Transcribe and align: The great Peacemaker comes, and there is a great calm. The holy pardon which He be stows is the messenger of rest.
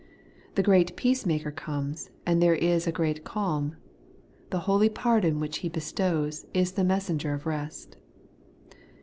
The 0.55 0.63
great 0.63 0.95
Peacemaker 0.95 1.51
comes, 1.51 2.09
and 2.25 2.41
there 2.41 2.55
is 2.55 2.87
a 2.87 2.91
great 2.91 3.23
calm. 3.23 3.75
The 4.49 4.61
holy 4.61 4.89
pardon 4.89 5.39
which 5.39 5.59
He 5.59 5.69
be 5.69 5.79
stows 5.79 6.47
is 6.55 6.71
the 6.71 6.83
messenger 6.83 7.35
of 7.35 7.45
rest. 7.45 7.97